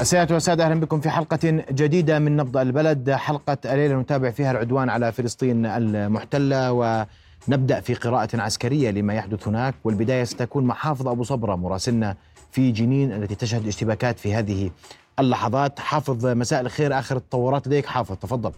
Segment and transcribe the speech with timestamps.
[0.00, 1.38] السيدات والسادة أهلا بكم في حلقة
[1.70, 3.10] جديدة من نبض البلد.
[3.10, 9.74] حلقة الليلة نتابع فيها العدوان على فلسطين المحتلة ونبدأ في قراءة عسكرية لما يحدث هناك.
[9.84, 12.16] والبداية ستكون مع حافظ أبو صبرة مراسلنا
[12.50, 14.70] في جنين التي تشهد اشتباكات في هذه
[15.18, 15.78] اللحظات.
[15.78, 17.86] حافظ مساء الخير آخر التطورات لديك.
[17.86, 18.52] حافظ تفضل.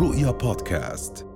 [0.00, 1.26] رؤيا بودكاست.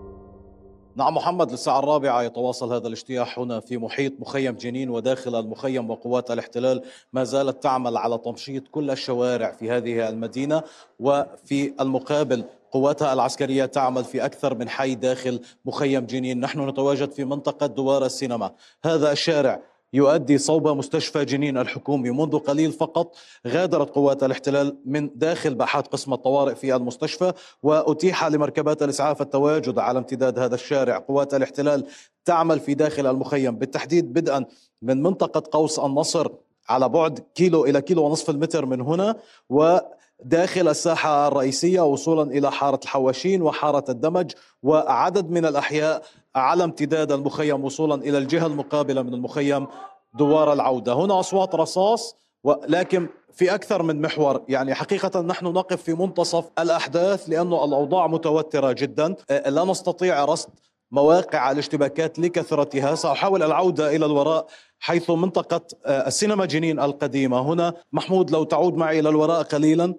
[1.00, 6.30] نعم محمد للساعة الرابعة يتواصل هذا الاجتياح هنا في محيط مخيم جنين وداخل المخيم وقوات
[6.30, 6.82] الاحتلال
[7.12, 10.62] ما زالت تعمل على تمشيط كل الشوارع في هذه المدينة
[10.98, 16.40] وفي المقابل قواتها العسكرية تعمل في أكثر من حي داخل مخيم جنين.
[16.40, 18.50] نحن نتواجد في منطقة دوار السينما.
[18.84, 19.60] هذا الشارع
[19.92, 26.12] يؤدي صوب مستشفى جنين الحكومي منذ قليل فقط غادرت قوات الاحتلال من داخل باحات قسم
[26.12, 27.32] الطوارئ في المستشفى
[27.62, 30.98] وأتيح لمركبات الإسعاف التواجد على امتداد هذا الشارع.
[30.98, 31.86] قوات الاحتلال
[32.24, 34.44] تعمل في داخل المخيم بالتحديد بدءا
[34.82, 36.28] من منطقة قوس النصر
[36.68, 39.16] على بعد كيلو إلى كيلو ونصف المتر من هنا
[39.48, 39.78] و
[40.24, 46.02] داخل الساحة الرئيسية وصولا إلى حارة الحواشين وحارة الدمج وعدد من الأحياء
[46.34, 49.66] على امتداد المخيم وصولا إلى الجهة المقابلة من المخيم
[50.14, 50.92] دوار العودة.
[50.92, 54.44] هنا أصوات رصاص ولكن في أكثر من محور.
[54.48, 59.14] يعني حقيقة نحن نقف في منتصف الأحداث لأنه الأوضاع متوترة جدا.
[59.46, 60.50] لا نستطيع رصد
[60.90, 62.94] مواقع الاشتباكات لكثرتها.
[62.94, 64.46] سأحاول العودة إلى الوراء
[64.78, 67.40] حيث منطقة السينما جنين القديمة.
[67.40, 69.94] هنا محمود لو تعود معي إلى الوراء قليلا.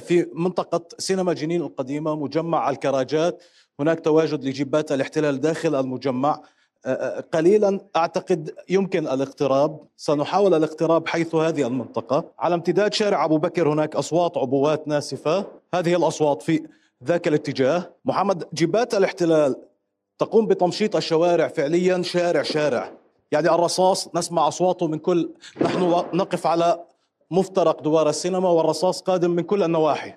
[0.00, 3.42] في منطقة سينما جنين القديمة مجمع الكراجات.
[3.80, 6.40] هناك تواجد لجبات الاحتلال داخل المجمع.
[7.34, 9.80] قليلا أعتقد يمكن الاقتراب.
[9.96, 12.24] سنحاول الاقتراب حيث هذه المنطقة.
[12.38, 15.44] على امتداد شارع أبو بكر هناك أصوات عبوات ناسفة.
[15.74, 16.66] هذه الأصوات في
[17.04, 17.90] ذاك الاتجاه.
[18.04, 19.56] محمد جبات الاحتلال
[20.18, 22.92] تقوم بتمشيط الشوارع فعليا شارع شارع.
[23.32, 25.30] يعني الرصاص نسمع أصواته من كل
[25.60, 26.84] نحن نقف على
[27.30, 30.14] مفترق دوار السينما والرصاص قادم من كل النواحي.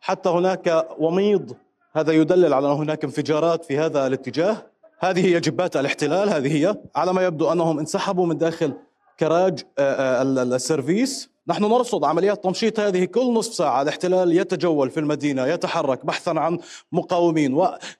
[0.00, 1.56] حتى هناك وميض
[1.96, 4.56] هذا يدلل على أن هناك انفجارات في هذا الاتجاه.
[4.98, 6.76] هذه هي جبات الاحتلال هذه هي.
[6.96, 8.72] على ما يبدو أنهم انسحبوا من داخل
[9.20, 11.30] كراج السيرفيس.
[11.48, 13.82] نحن نرصد عمليات تمشيط هذه كل نصف ساعة.
[13.82, 16.58] الاحتلال يتجول في المدينة يتحرك بحثا عن
[16.92, 17.54] مقاومين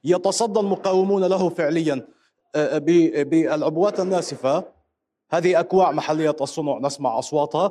[0.04, 2.06] ويتصدى المقاومون له فعليا
[3.24, 4.64] بالعبوات الناسفة.
[5.30, 7.70] هذه أكواع محلية الصنع نسمع أصواتها.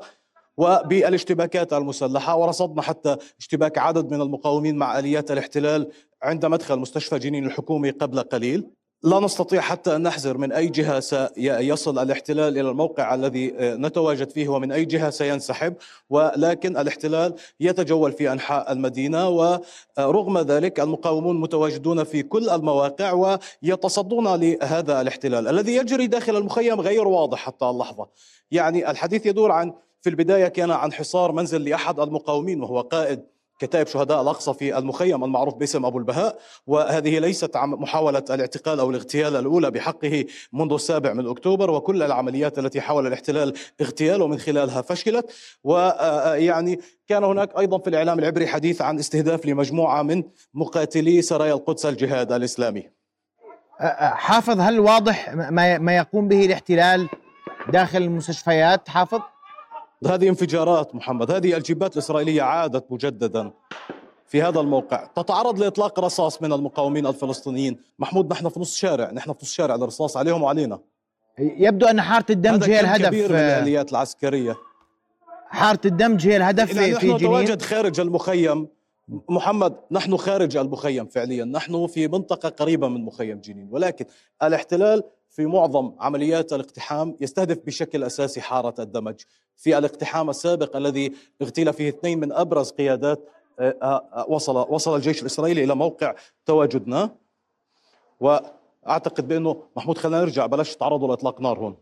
[0.57, 5.89] وبالاشتباكات المسلحة ورصدنا حتى اشتباك عدد من المقاومين مع آليات الاحتلال
[6.23, 8.67] عند مدخل مستشفى جنين الحكومي قبل قليل.
[9.03, 14.49] لا نستطيع حتى أن نحذر من أي جهة سيصل الاحتلال إلى الموقع الذي نتواجد فيه
[14.49, 15.73] ومن أي جهة سينسحب.
[16.09, 25.01] ولكن الاحتلال يتجول في أنحاء المدينة ورغم ذلك المقاومون متواجدون في كل المواقع ويتصدون لهذا
[25.01, 28.07] الاحتلال الذي يجري داخل المخيم غير واضح حتى اللحظة.
[28.51, 29.73] يعني الحديث يدور عن
[30.05, 33.21] في البداية كان عن حصار منزل لأحد المقاومين وهو قائد
[33.59, 36.39] كتائب شهداء الأقصى في المخيم المعروف باسم أبو البهاء.
[36.67, 42.81] وهذه ليست محاولة الاعتقال أو الاغتيال الأولى بحقه منذ السابع من أكتوبر وكل العمليات التي
[42.81, 45.31] حاول الاحتلال اغتياله من خلالها فشلت.
[45.63, 50.23] ويعني كان هناك أيضا في الإعلام العبري حديث عن استهداف لمجموعة من
[50.53, 52.89] مقاتلي سرايا القدس الجهاد الإسلامي.
[53.99, 55.33] حافظ هل واضح
[55.79, 57.09] ما يقوم به الاحتلال
[57.69, 59.19] داخل المستشفيات؟ حافظ؟
[60.07, 63.51] هذه انفجارات محمد هذه الجيبات الإسرائيلية عادت مجددا
[64.28, 65.06] في هذا الموقع.
[65.16, 67.79] تتعرض لإطلاق رصاص من المقاومين الفلسطينيين.
[68.00, 70.79] محمود نحن في نص شارع نحن في نص شارع الرصاص عليهم وعلينا.
[71.39, 74.55] يبدو أن حارة الدمج هي الهدف كبير من الآليات العسكرية.
[75.47, 78.67] حارة الدمج هي الهدف في, في جنين نتواجد خارج المخيم.
[79.29, 81.45] محمد نحن خارج المخيم فعليا.
[81.45, 83.67] نحن في منطقة قريبة من مخيم جنين.
[83.72, 84.05] ولكن
[84.44, 85.03] الاحتلال
[85.35, 89.16] في معظم عمليات الاقتحام يستهدف بشكل أساسي حارة الدمج.
[89.56, 93.29] في الاقتحام السابق الذي اغتيل فيه اثنين من أبرز قيادات
[93.59, 96.16] آه، آه، وصل وصل الجيش الإسرائيلي إلى موقع
[96.46, 97.16] تواجدنا.
[98.19, 101.75] وأعتقد بأنه محمود خلينا نرجع بلاش تعرضوا لإطلاق نار هون.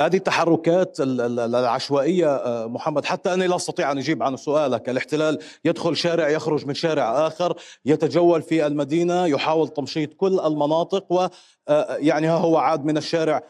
[0.00, 4.88] هذه التحركات العشوائية آه، محمد حتى أنا لا أستطيع أن أجيب عن سؤالك.
[4.88, 12.26] الاحتلال يدخل شارع يخرج من شارع آخر يتجول في المدينة يحاول تمشيط كل المناطق ويعني
[12.26, 13.42] ها هو عاد من الشارع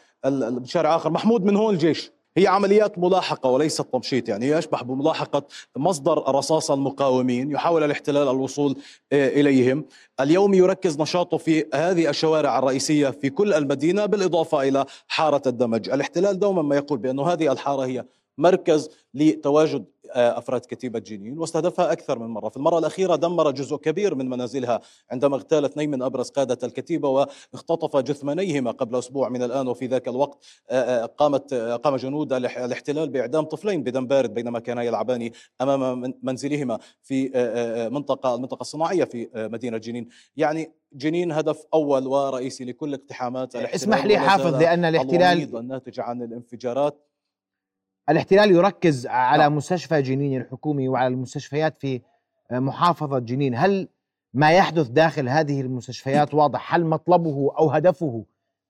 [0.64, 1.10] شارع آخر.
[1.10, 5.42] محمود من هون الجيش؟ هي عمليات ملاحقة وليست تمشيط يعني يشبه بملاحقة
[5.76, 8.76] مصدر رصاص المقاومين يحاول الاحتلال الوصول
[9.12, 9.84] آه، إليهم.
[10.20, 15.90] اليوم يركز نشاطه في هذه الشوارع الرئيسية في كل المدينة بالإضافة إلى حارة الدمج.
[15.90, 18.04] الاحتلال دوما ما يقول بأن هذه الحارة هي
[18.38, 19.84] مركز لتواجد
[20.14, 24.80] أفراد كتيبة جنين واستهدفها أكثر من مرة، في المرة الأخيرة دمر جزء كبير من منازلها
[25.10, 30.08] عندما اغتال اثنين من أبرز قادة الكتيبة واختطف جثمانيهما قبل أسبوع من الآن وفي ذاك
[30.08, 30.44] الوقت
[31.18, 35.30] قامت قام جنود الاحتلال بإعدام طفلين بدم بارد بينما كانا يلعبان
[35.60, 37.30] أمام منزلهما في
[37.92, 44.04] منطقة المنطقة الصناعية في مدينة جنين، يعني جنين هدف أول ورئيسي لكل اقتحامات الاحتلال اسمح
[44.04, 47.00] لي حافظ لأن الاحتلال الناتج عن الانفجارات
[48.10, 49.56] الاحتلال يركز على نعم.
[49.56, 52.00] مستشفى جنين الحكومي وعلى المستشفيات في
[52.50, 53.88] محافظة جنين، هل
[54.34, 58.24] ما يحدث داخل هذه المستشفيات واضح؟ هل مطلبه أو هدفه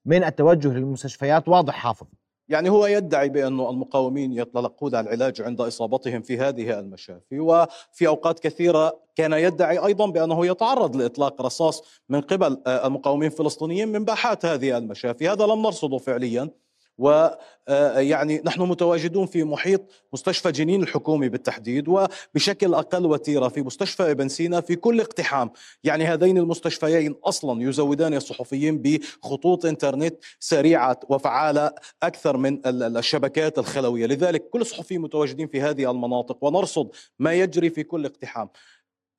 [0.04, 2.06] من التوجه للمستشفيات واضح حافظ؟
[2.48, 9.00] يعني هو يدعي بأن المقاومين يتلقون العلاج عند إصابتهم في هذه المشافي وفي أوقات كثيرة
[9.16, 15.28] كان يدعي أيضا بأنه يتعرض لإطلاق رصاص من قبل المقاومين الفلسطينيين من باحات هذه المشافي
[15.28, 16.50] هذا لم نرصده فعليا
[16.99, 19.82] ويعني نحن متواجدون في محيط
[20.12, 25.50] مستشفى جنين الحكومي بالتحديد وبشكل أقل وتيرة في مستشفى ابن سينا في كل اقتحام،
[25.85, 34.49] يعني هذين المستشفيين أصلا يزودان الصحفيين بخطوط إنترنت سريعة وفعالة أكثر من الشبكات الخلوية، لذلك
[34.49, 38.49] كل الصحفيين متواجدين في هذه المناطق ونرصد ما يجري في كل اقتحام.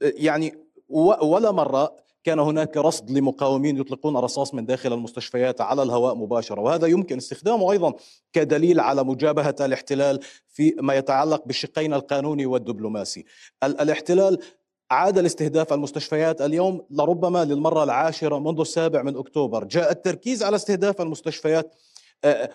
[0.01, 0.57] يعني
[1.21, 6.87] ولا مرة كان هناك رصد لمقاومين يطلقون الرصاص من داخل المستشفيات على الهواء مباشرة وهذا
[6.87, 7.93] يمكن استخدامه أيضا
[8.33, 13.25] كدليل على مجابهة الاحتلال في ما يتعلق بالشقين القانوني والدبلوماسي.
[13.63, 14.39] الاحتلال
[14.91, 19.63] عاد لاستهداف المستشفيات اليوم لربما للمرة العاشرة منذ السابع من أكتوبر.
[19.63, 21.75] جاء التركيز على استهداف المستشفيات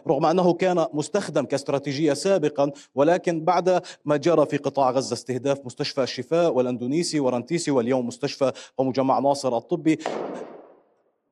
[0.09, 6.03] رغم أنه كان مستخدم كاستراتيجية سابقا ولكن بعد ما جرى في قطاع غزة استهداف مستشفى
[6.03, 9.99] الشفاء والأندونيسي ورنتيسي واليوم مستشفى أو مجمع ناصر الطبي.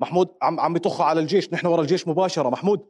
[0.01, 2.49] محمود عم عم على الجيش نحن ورا الجيش مباشرة.
[2.49, 2.81] محمود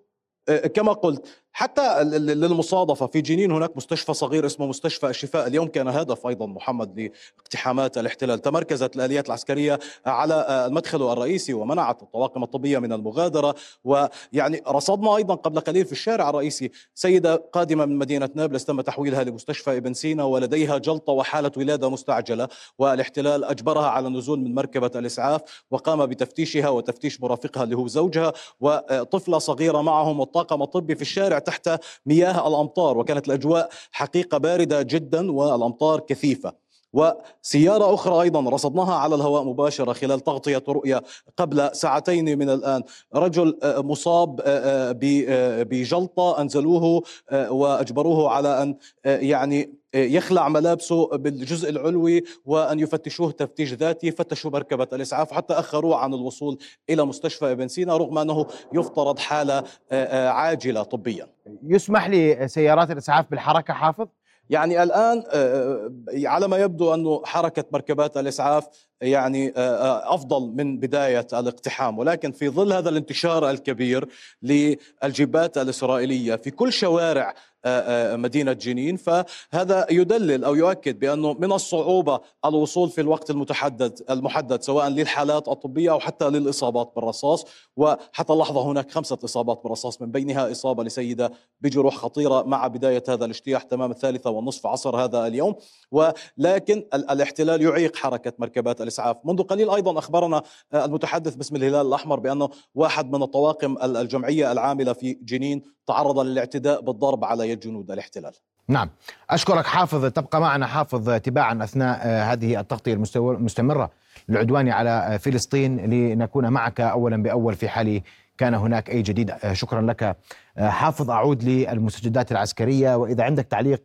[0.49, 1.27] آه، كما قلت
[1.59, 3.07] حتى للمصادفة.
[3.07, 5.47] في جنين هناك مستشفى صغير اسمه مستشفى الشفاء.
[5.47, 8.39] اليوم كان هدف أيضا محمد لاقتحامات الاحتلال.
[8.39, 13.55] تمركزت الآليات العسكرية على المدخل الرئيسي ومنعت الطواقم الطبية من المغادرة.
[13.85, 16.71] ويعني رصدنا أيضا قبل قليل في الشارع الرئيسي.
[16.95, 22.49] سيدة قادمة من مدينة نابلس تم تحويلها لمستشفى ابن سينا ولديها جلطة وحالة ولادة مستعجلة.
[22.79, 25.41] والاحتلال أجبرها على النزول من مركبة الإسعاف
[25.71, 28.33] وقام بتفتيشها وتفتيش مرافقها اللي هو زوجها.
[28.61, 35.33] وطفلة صغيرة معهم والطاقم الطبي في الشارع تحت مياه الأمطار وكانت الأجواء حقيقة باردة جدا
[35.33, 36.53] والأمطار كثيفة.
[36.93, 41.03] وسيارة أخرى أيضا رصدناها على الهواء مباشرة خلال تغطية رؤية
[41.37, 42.83] قبل ساعتين من الآن.
[43.15, 44.97] رجل آه، مصاب آه،
[45.29, 47.03] آه، بجلطة أنزلوه
[47.33, 55.33] وأجبروه على أن يعني يخلع ملابسه بالجزء العلوي وأن يفتشوه تفتيش ذاتي فتشوا مركبة الإسعاف
[55.33, 56.59] حتى أخروه عن الوصول
[56.91, 59.65] إلى مستشفى ابن سينا رغم أنه يفترض حالة
[60.13, 61.27] عاجلة طبيا
[61.63, 64.09] يسمح لسيارات الإسعاف بالحركة حافظ؟
[64.51, 68.67] يعني الآن آه، آه، على ما يبدو انه حركة مركبات الإسعاف
[69.01, 74.09] يعني آه، أفضل من بداية الاقتحام ولكن في ظل هذا الانتشار الكبير
[74.43, 77.35] للجبات الإسرائيلية في كل شوارع
[77.69, 78.97] آه، آه، مدينة جنين.
[78.97, 85.91] فهذا يدلل أو يؤكد بأنه من الصعوبة الوصول في الوقت المتحدد المحدد سواء للحالات الطبية
[85.91, 87.45] أو حتى للإصابات بالرصاص.
[87.77, 93.25] وحتى اللحظة هناك خمسة إصابات بالرصاص من بينها إصابة لسيدة بجروح خطيرة مع بداية هذا
[93.25, 95.55] الاجتياح تمام الثالثة والنصف عصر هذا اليوم.
[95.91, 99.17] ولكن الاحتلال يعيق حركة مركبات الإسعاف.
[99.25, 100.43] منذ قليل أيضا أخبرنا
[100.73, 106.81] آه، المتحدث باسم الهلال الأحمر بأنه واحد من الطواقم الجمعية العاملة في جنين تعرض للاعتداء
[106.81, 108.33] بالضرب على جنود الاحتلال.
[108.69, 108.91] نعم.
[109.31, 110.05] أشكرك حافظ.
[110.07, 113.91] تبقى معنا حافظ تباعا أثناء آه، هذه التغطية المستمرة.
[114.29, 118.03] للعدوان على آه، فلسطين لنكون معك أولا بأول في حال
[118.39, 119.35] كان هناك أي جديد.
[119.53, 120.17] شكرا لك.
[120.59, 122.97] حافظ أعود للمستجدات العسكرية.
[122.97, 123.83] وإذا عندك تعليق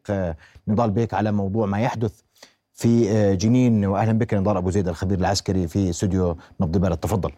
[0.68, 2.22] نضال بيك على موضوع ما يحدث
[2.74, 3.86] في جنين.
[3.86, 7.32] واهلا بك نضال أبو زيد الخبير العسكري في استوديو نبض بلد تفضل.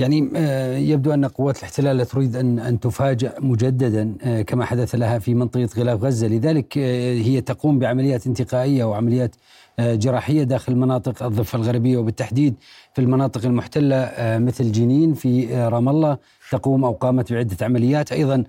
[0.00, 5.18] يعني آه، يبدو أن قوات الاحتلال تريد أن أن تفاجأ مجددا آه، كما حدث لها
[5.18, 9.36] في منطقة غلاف غزة، لذلك آه، هي تقوم بعمليات انتقائية وعمليات
[9.80, 11.96] جراحية داخل مناطق الضفة الغربية.
[11.98, 12.54] وبالتحديد
[12.94, 16.18] في المناطق المحتلة مثل جنين في رام الله
[16.50, 18.44] تقوم أو قامت بعدة عمليات، أيضا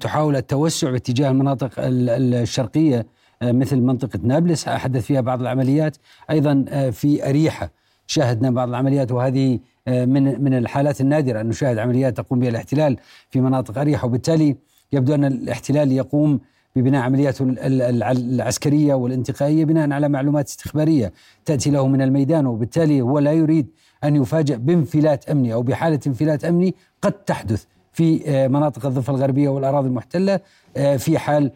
[0.00, 3.06] تحاول التوسع باتجاه المناطق الشرقية
[3.42, 5.96] مثل منطقة نابلس حدث فيها بعض العمليات،
[6.30, 7.70] أيضا في أريحة
[8.06, 9.12] شاهدنا بعض العمليات.
[9.12, 12.96] وهذه من من الحالات النادرة أن نشاهد عمليات تقوم بها الاحتلال
[13.30, 14.56] في مناطق اريحه وبالتالي
[14.92, 16.40] يبدو أن الاحتلال يقوم
[16.76, 21.12] ببناء عملياته العسكرية والانتقائية بناء على معلومات استخبارية
[21.44, 22.46] تأتي له من الميدان.
[22.46, 23.66] وبالتالي هو لا يريد
[24.04, 29.88] أن يفاجأ بانفلات أمني أو بحالة انفلات أمني قد تحدث في مناطق الضفة الغربية والأراضي
[29.88, 30.40] المحتلة
[30.74, 31.50] في حال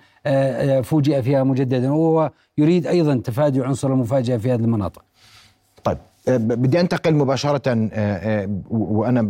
[0.84, 1.90] فوجئ فيها مجددا.
[1.90, 5.05] وهو يريد أيضا تفادي عنصر المفاجأة في هذه المناطق.
[6.28, 7.88] بدي أنتقل مباشرة
[8.70, 9.22] وأنا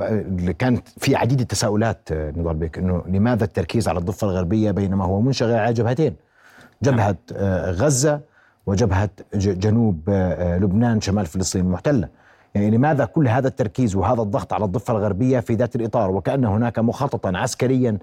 [0.58, 5.52] كانت في عديد التساؤلات نضال بك إنه لماذا التركيز على الضفة الغربية بينما هو منشغل
[5.52, 6.14] على جبهتين؟
[6.82, 7.16] جبهة
[7.70, 8.20] غزة
[8.66, 10.10] وجبهة جنوب
[10.60, 12.08] لبنان شمال فلسطين المحتلة.
[12.54, 16.78] يعني لماذا كل هذا التركيز وهذا الضغط على الضفة الغربية في ذات الإطار؟ وكأن هناك
[16.78, 17.98] مخططا عسكريا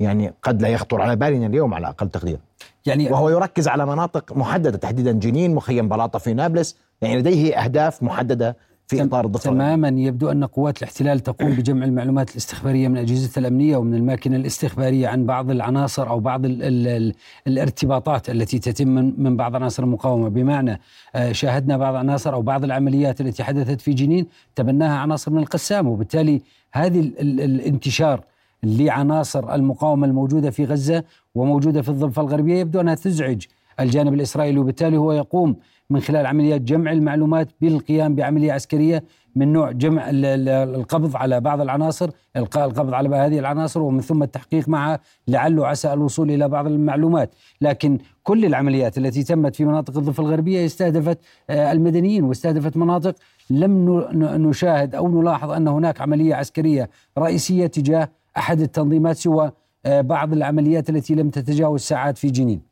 [0.00, 2.38] يعني قد لا يخطر على بالنا اليوم على أقل تقدير.
[2.86, 6.76] يعني وهو يركز على مناطق محددة تحديدا جنين مخيم بلاطة في نابلس.
[7.02, 9.88] يعني لديه أهداف محددة في إطار الضفه تماما.
[9.88, 15.26] يبدو أن قوات الاحتلال تقوم بجمع المعلومات الاستخبارية من اجهزه الأمنية ومن الماكينة الاستخبارية عن
[15.26, 17.14] بعض العناصر أو بعض ال ال ال
[17.46, 20.28] الارتباطات التي تتم من بعض عناصر المقاومة.
[20.28, 20.80] بمعنى
[21.14, 25.88] آه، شاهدنا بعض العناصر أو بعض العمليات التي حدثت في جنين تبناها عناصر من القسام
[25.88, 28.24] وبالتالي هذه الانتشار
[28.64, 31.04] لعناصر المقاومة الموجودة في غزة
[31.34, 32.60] وموجودة في الضفة الغربية.
[32.60, 33.42] يبدو أنها تزعج
[33.80, 35.56] الجانب الإسرائيلي وبالتالي هو يقوم
[35.90, 39.04] من خلال عمليات جمع المعلومات بالقيام بعملية عسكرية
[39.36, 44.68] من نوع جمع القبض على بعض العناصر إلقاء القبض على هذه العناصر ومن ثم التحقيق
[44.68, 47.34] معها لعله عسى الوصول إلى بعض المعلومات.
[47.60, 51.18] لكن كل العمليات التي تمت في مناطق الضفة الغربية استهدفت
[51.50, 53.14] آه، المدنيين واستهدفت مناطق
[53.50, 54.00] لم
[54.48, 59.52] نشاهد أو نلاحظ أن هناك عملية عسكرية رئيسية تجاه أحد التنظيمات سوى
[59.86, 62.62] آه، بعض العمليات التي لم تتجاوز ساعات في جنين.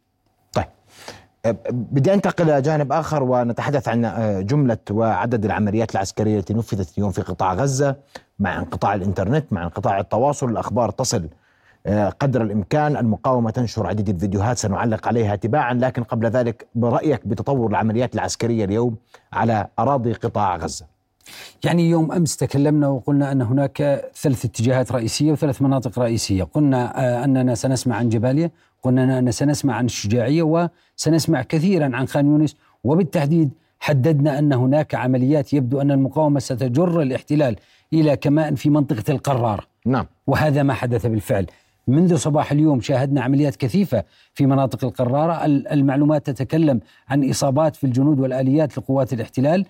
[1.71, 7.11] بدي أنتقل إلى جانب آخر ونتحدث عن آه، جملة وعدد العمليات العسكرية التي نفذت اليوم
[7.11, 7.97] في قطاع غزة
[8.39, 10.51] مع انقطاع الإنترنت مع انقطاع التواصل.
[10.51, 11.29] الأخبار تصل
[12.21, 12.97] قدر الإمكان.
[12.97, 15.75] المقاومة تنشر عديد الفيديوهات سنعلق عليها تباعا.
[15.75, 18.97] لكن قبل ذلك برأيك بتطور العمليات العسكرية اليوم
[19.33, 20.92] على أراضي قطاع غزة؟
[21.65, 27.25] يعني يوم أمس تكلمنا وقلنا أن هناك ثلاث اتجاهات رئيسية وثلاث مناطق رئيسية، قلنا آه،
[27.25, 28.51] أننا سنسمع عن جباليا،
[28.83, 32.57] قلنا أن سنسمع عن الشجاعية وسنسمع كثيرا عن خان يونس.
[32.85, 33.51] وبالتحديد
[33.81, 37.57] حددنا أن هناك عمليات يبدو أن المقاومة ستجر الاحتلال
[37.93, 39.67] إلى كماء في منطقة القرار.
[39.87, 40.07] نعم.
[40.27, 41.47] وهذا ما حدث بالفعل.
[41.89, 48.21] منذ صباح اليوم شاهدنا عمليات كثيفة في مناطق القرارة المعلومات تتكلم عن إصابات في الجنود
[48.21, 49.67] والآليات لقوات الاحتلال.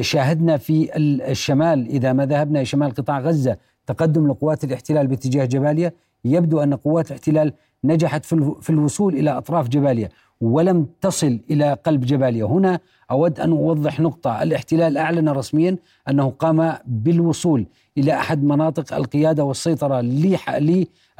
[0.00, 1.88] شاهدنا في الشمال.
[1.88, 5.92] إذا ما ذهبنا إلى شمال قطاع غزة تقدم لقوات الاحتلال باتجاه جباليا.
[6.24, 7.52] يبدو أن قوات الاحتلال
[7.84, 8.24] نجحت
[8.60, 10.08] في الوصول إلى أطراف جباليا
[10.40, 12.44] ولم تصل إلى قلب جباليا.
[12.44, 12.80] هنا
[13.10, 14.42] أود أن أوضح نقطة.
[14.42, 15.76] الاحتلال أعلن رسميا
[16.08, 17.66] أنه قام بالوصول
[17.98, 20.00] إلى أحد مناطق القيادة والسيطرة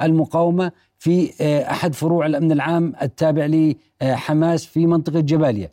[0.01, 3.71] للمقاومه في آه، أحد فروع الأمن العام التابع
[4.01, 5.69] لحماس في منطقة جباليا.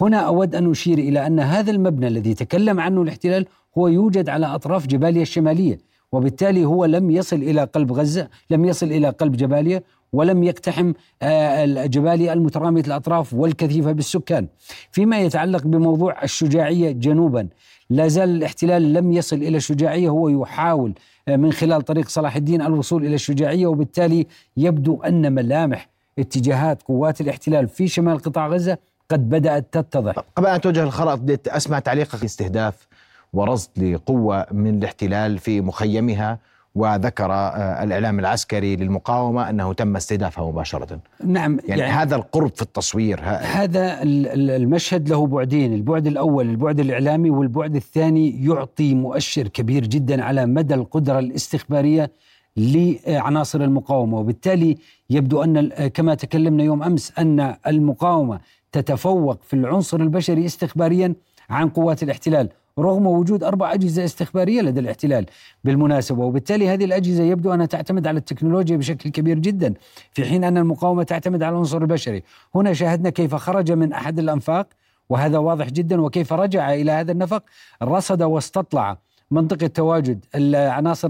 [0.00, 3.46] هنا أود أن أشير إلى أن هذا المبنى الذي تكلم عنه الاحتلال
[3.78, 5.78] هو يوجد على أطراف جباليا الشمالية
[6.12, 11.64] وبالتالي هو لم يصل إلى قلب غزة، لم يصل إلى قلب جباليا ولم يقتحم آه،
[11.64, 14.46] الجبال المترامية الأطراف والكثيفة بالسكان.
[14.90, 17.48] فيما يتعلق بموضوع الشجاعية جنوبا
[17.90, 20.92] لا زال الاحتلال لم يصل إلى الشجاعية هو يحاول
[21.28, 24.26] آه، من خلال طريق صلاح الدين الوصول إلى الشجاعية وبالتالي
[24.56, 25.88] يبدو أن ملامح
[26.18, 30.14] اتجاهات قوات الاحتلال في شمال قطاع غزة قد بدأت تتضح.
[30.36, 32.88] قبل أن توجه الخرائط بدي أسمع تعليقك استهداف
[33.32, 36.38] ورصد لقوة من الاحتلال في مخيمها
[36.74, 41.00] وذكر آه، الإعلام العسكري للمقاومة أنه تم استهدافها مباشرة.
[41.24, 45.74] نعم يعني, يعني هذا القرب في التصوير هذا المشهد له بعدين.
[45.74, 52.10] البعد الأول البعد الإعلامي والبعد الثاني يعطي مؤشر كبير جدا على مدى القدرة الاستخبارية
[52.56, 54.18] لعناصر المقاومة.
[54.18, 54.76] وبالتالي
[55.10, 58.40] يبدو أن كما تكلمنا يوم أمس أن المقاومة
[58.72, 61.14] تتفوق في العنصر البشري استخباريا
[61.50, 65.26] عن قوات الاحتلال رغم وجود أربع أجهزة استخبارية لدى الاحتلال.
[65.64, 69.74] بالمناسبة وبالتالي هذه الأجهزة يبدو أنها تعتمد على التكنولوجيا بشكل كبير جدا
[70.12, 72.22] في حين أن المقاومة تعتمد على العنصر البشري.
[72.54, 74.66] هنا شاهدنا كيف خرج من أحد الأنفاق
[75.08, 77.42] وهذا واضح جدا وكيف رجع إلى هذا النفق
[77.82, 78.98] رصد واستطلع
[79.30, 81.08] منطقة تواجد عناصر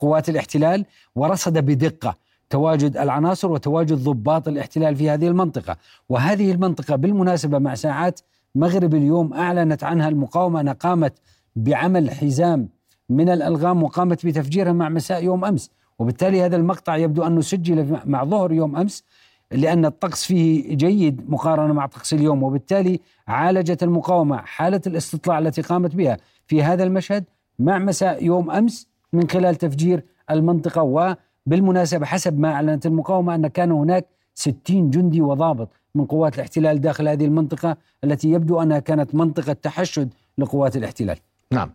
[0.00, 0.84] قوات الاحتلال
[1.14, 2.23] ورصد بدقة.
[2.50, 5.76] تواجد العناصر وتواجد ضباط الاحتلال في هذه المنطقة.
[6.08, 8.20] وهذه المنطقة بالمناسبة مع ساعات
[8.54, 11.12] مغرب اليوم أعلنت عنها المقاومة أنها قامت
[11.56, 12.68] بعمل حزام
[13.08, 15.70] من الألغام وقامت بتفجيرها مع مساء يوم أمس.
[15.98, 19.04] وبالتالي هذا المقطع يبدو أنه سجل مع ظهر يوم أمس
[19.52, 22.42] لأن الطقس فيه جيد مقارنة مع طقس اليوم.
[22.42, 27.24] وبالتالي عالجت المقاومة حالة الاستطلاع التي قامت بها في هذا المشهد
[27.58, 31.16] مع مساء يوم أمس من خلال تفجير المنطقة.
[31.46, 37.08] وبالمناسبة حسب ما أعلنت المقاومة أن كان هناك 60 جندي وضابط من قوات الاحتلال داخل
[37.08, 41.16] هذه المنطقة التي يبدو أنها كانت منطقة تحشد لقوات الاحتلال.
[41.52, 41.70] نعم.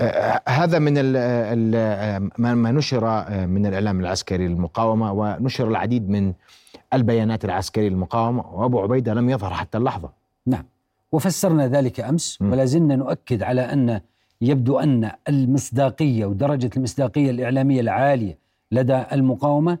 [0.00, 6.32] آه، هذا من ال ال ما نشر آه، من الإعلام العسكري للمقاومة ونشر العديد من
[6.94, 10.10] البيانات العسكرية للمقاومة وأبو عبيدة لم يظهر حتى اللحظة.
[10.46, 10.64] نعم.
[11.12, 14.00] وفسرنا ذلك أمس ولا زلنا نؤكد على أن
[14.40, 18.43] يبدو أن المصداقية ودرجة المصداقية الإعلامية العالية
[18.74, 19.78] لدى المقاومة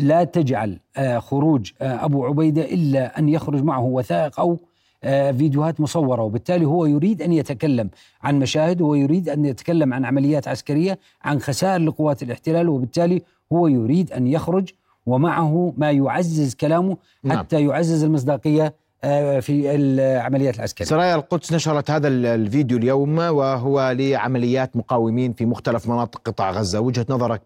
[0.00, 4.58] لا تجعل آه، خروج أبو عبيدة إلا أن يخرج معه وثائق أو
[5.04, 7.90] آه، فيديوهات مصورة وبالتالي هو يريد أن يتكلم
[8.22, 13.66] عن مشاهد هو يريد أن يتكلم عن عمليات عسكرية عن خسائر لقوات الاحتلال وبالتالي هو
[13.66, 14.70] يريد أن يخرج
[15.06, 17.38] ومعه ما يعزز كلامه نعم.
[17.38, 17.64] حتى.
[17.64, 20.88] يعزز المصداقية آه، في العمليات العسكرية.
[20.88, 27.06] سرايا القدس نشرت هذا الفيديو اليوم وهو لعمليات مقاومين في مختلف مناطق قطاع غزة، وجهة
[27.10, 27.42] نظرك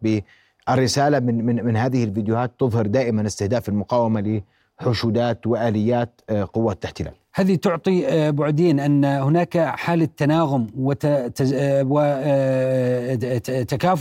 [0.68, 4.42] بالرساله من من من هذه الفيديوهات تظهر دائما استهداف المقاومة
[4.80, 7.12] لحشودات وآليات آه، قوات الاحتلال.
[7.34, 11.98] هذه تعطي آه، بعدين أن هناك حالة تناغم وتكافؤ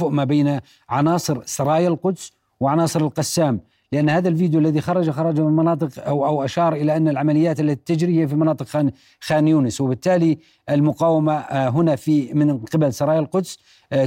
[0.08, 3.60] آه، ما بين عناصر سرايا القدس وعناصر القسام
[3.92, 7.96] لأن هذا الفيديو الذي خرج خرج من مناطق أو أو أشار إلى أن العمليات التي
[7.96, 10.38] تجري هي في مناطق خان خان يونس وبالتالي
[10.70, 13.60] المقاومة هنا في من قبل سرايا القدس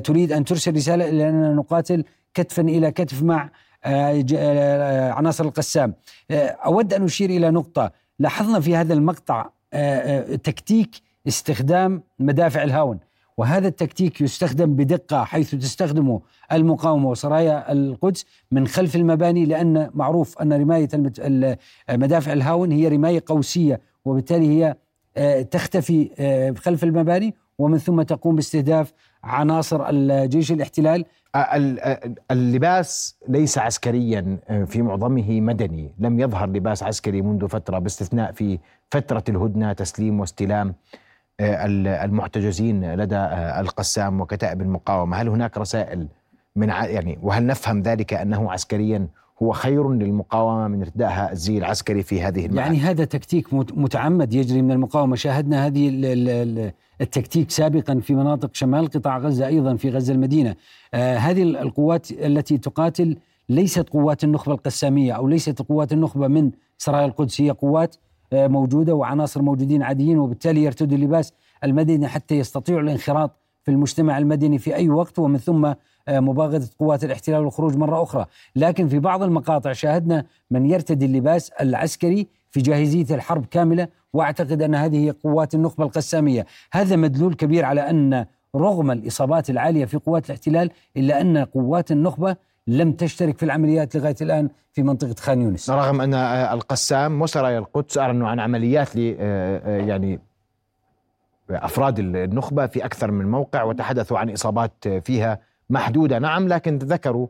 [0.04, 3.50] تريد أن ترسل رسالة إلى أننا نقاتل كتفا إلى كتف مع
[5.16, 5.94] عناصر القسام.
[6.30, 7.92] أود أن أشير إلى نقطة.
[8.18, 10.90] لاحظنا في هذا المقطع آه، آه، تكتيك
[11.28, 12.98] استخدام مدافع الهاون
[13.36, 16.20] وهذا التكتيك يستخدم بدقة حيث تستخدمه
[16.52, 20.88] المقاومة وسرايا القدس من خلف المباني لأن معروف أن رماية
[21.90, 24.76] مدافع الهاون هي رماية قوسية وبالتالي هي
[25.16, 26.10] آه، تختفي
[26.58, 27.34] خلف المباني.
[27.62, 28.92] ومن ثم تقوم باستهداف
[29.24, 31.04] عناصر الجيش الاحتلال.
[32.30, 35.90] اللباس ليس عسكريا آه، في معظمه مدني.
[35.98, 38.58] لم يظهر لباس عسكري منذ فترة باستثناء في
[38.90, 40.74] فترة الهدنة تسليم واستلام
[41.40, 41.66] آه،
[42.04, 45.16] المحتجزين لدى آه، القسام وكتائب المقاومة.
[45.16, 46.08] هل هناك رسائل
[46.56, 49.06] من يعني وهل نفهم ذلك أنه عسكريا
[49.42, 54.62] هو خير للمقاومة من ارتدائها الزي العسكري في هذه المعارك يعني هذا تكتيك متعمد يجري
[54.62, 55.16] من المقاومة.
[55.16, 55.88] شاهدنا هذه
[57.02, 60.54] التكتيك سابقا في مناطق شمال قطاع غزة أيضا في غزة المدينة.
[60.94, 63.16] آه هذه القوات التي تقاتل
[63.48, 67.96] ليست قوات النخبة القسامية أو ليست قوات النخبة من سرايا القدس هي قوات
[68.32, 71.32] آه موجودة وعناصر موجودين عاديين وبالتالي يرتدوا اللباس
[71.64, 73.30] المدني حتى يستطيعوا الانخراط
[73.64, 75.72] في المجتمع المدني في أي وقت ومن ثم
[76.08, 78.26] آه، مباغتة قوات الاحتلال والخروج مرة أخرى.
[78.56, 84.74] لكن في بعض المقاطع شاهدنا من يرتدي اللباس العسكري في جاهزية الحرب كاملة واعتقد أن
[84.74, 90.26] هذه هي قوات النخبة القسامية، هذا مدلول كبير على أن رغم الإصابات العالية في قوات
[90.26, 95.70] الاحتلال إلا أن قوات النخبة لم تشترك في العمليات لغاية الآن في منطقة خان يونس.
[95.70, 98.98] رغم أن القسام وسرايا القدس اعلنوا عن عمليات ل
[99.66, 100.20] يعني
[101.50, 105.38] أفراد النخبة في أكثر من موقع وتحدثوا عن إصابات فيها
[105.70, 106.18] محدودة.
[106.18, 107.26] نعم لكن ذكروا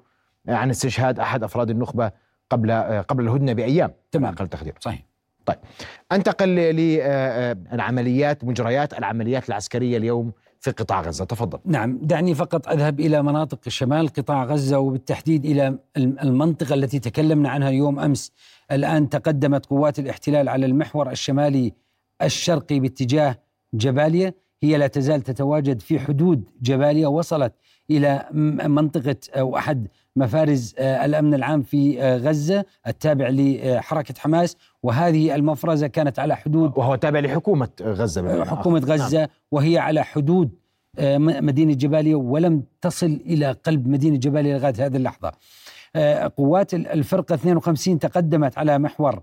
[0.49, 2.11] عن استشهاد أحد أفراد النخبة
[2.51, 2.73] قبل
[3.09, 3.93] قبل الهدنة بأيام.
[4.13, 4.33] تمام.
[4.33, 4.75] أقل تقدير.
[4.81, 5.12] صحيح.
[5.47, 5.59] طيب
[6.13, 11.25] أنتقل للعمليات مجريات العمليات العسكرية اليوم في قطاع غزة.
[11.25, 11.59] تفضل.
[11.65, 17.69] نعم دعني فقط أذهب إلى مناطق شمال قطاع غزة وبالتحديد إلى المنطقة التي تكلمنا عنها
[17.69, 18.33] اليوم أمس.
[18.73, 21.73] الآن تقدمت قوات الاحتلال على المحور الشمالي
[22.23, 23.39] الشرقي باتجاه
[23.75, 27.53] جباليا هي لا تزال تتواجد في حدود جباليا وصلت
[27.91, 28.27] إلى
[28.69, 35.87] منطقة أو أحد مفارز آه، الأمن العام في آه، غزة التابع لحركة حماس وهذه المفرزة
[35.87, 39.29] كانت على حدود وهو تابع لحكومة غزة حكومة غزة نعم.
[39.51, 40.51] وهي على حدود
[40.99, 45.33] آه، مدينة جباليا ولم تصل إلى قلب مدينة جباليا لغاية هذه اللحظة.
[46.37, 49.23] قوات الفرقة 52 تقدمت على محور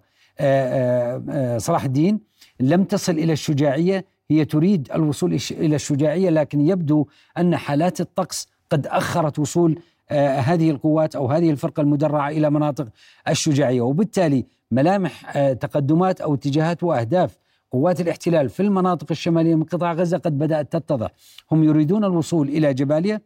[1.58, 2.20] صلاح الدين
[2.60, 7.06] لم تصل إلى الشجاعية هي تريد الوصول إلى الشجاعية لكن يبدو
[7.38, 9.80] أن حالات الطقس قد أخرت وصول
[10.12, 12.88] آه، هذه القوات أو هذه الفرقة المدرعة إلى مناطق
[13.28, 13.82] الشجاعية.
[13.82, 17.38] وبالتالي ملامح آه، تقدمات أو اتجاهات وأهداف
[17.72, 21.10] قوات الاحتلال في المناطق الشمالية من قطاع غزة قد بدأت تتضح.
[21.52, 23.22] هم يريدون الوصول إلى جباليا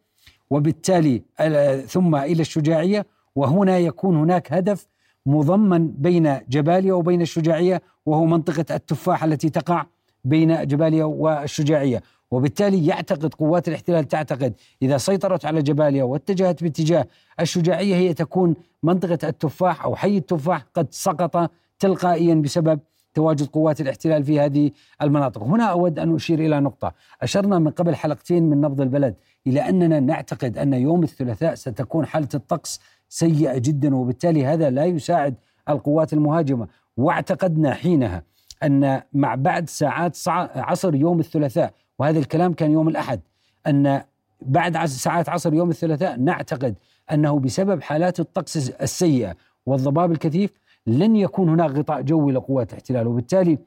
[0.49, 4.87] وبالتالي آه، ثم إلى الشجاعية وهنا يكون هناك هدف
[5.25, 9.85] مضمن بين جباليا وبين الشجاعية وهو منطقة التفاح التي تقع
[10.23, 12.01] بين جباليا والشجاعية.
[12.31, 17.07] وبالتالي يعتقد قوات الاحتلال تعتقد إذا سيطرت على جباليا واتجهت باتجاه
[17.39, 22.79] الشجاعية هي تكون منطقة التفاح أو حي التفاح قد سقط تلقائيا بسبب
[23.13, 25.43] تواجد قوات الاحتلال في هذه المناطق.
[25.43, 26.93] هنا أود أن أشير إلى نقطة.
[27.21, 29.15] أشرنا من قبل حلقتين من نبض البلد
[29.47, 35.36] إلى أننا نعتقد أن يوم الثلاثاء ستكون حالة الطقس سيئة جدا وبالتالي هذا لا يساعد
[35.69, 36.67] القوات المهاجمة.
[36.97, 38.23] واعتقدنا حينها
[38.63, 40.17] أن مع بعد ساعات
[40.56, 43.19] عصر يوم الثلاثاء وهذا الكلام كان يوم الأحد
[43.67, 44.02] أن
[44.41, 46.76] بعد ساعات عصر يوم الثلاثاء نعتقد
[47.12, 50.52] أنه بسبب حالات الطقس السيئة والضباب الكثيف
[50.88, 53.58] لن يكون هناك غطاء جوي لقوات الاحتلال وبالتالي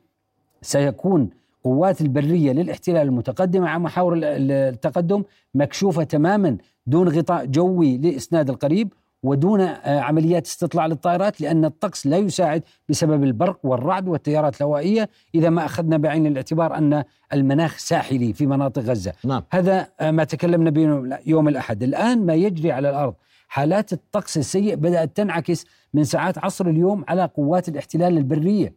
[0.62, 1.30] سيكون
[1.64, 5.22] قوات البرية للاحتلال المتقدمة على محاور التقدم
[5.54, 6.56] مكشوفة تماما
[6.86, 8.92] دون غطاء جوي لإسناد القريب
[9.26, 15.50] ودون آه، عمليات استطلاع للطائرات لأن الطقس لا يساعد بسبب البرق والرعد والتيارات الهوائية إذا
[15.50, 19.12] ما أخذنا بعين الاعتبار أن المناخ ساحلي في مناطق غزة.
[19.24, 19.42] نعم.
[19.50, 21.82] هذا آه، ما تكلمنا به يوم الأحد.
[21.82, 23.14] الآن ما يجري على الأرض
[23.48, 28.74] حالات الطقس السيء بدأت تنعكس من ساعات عصر اليوم على قوات الاحتلال البرية.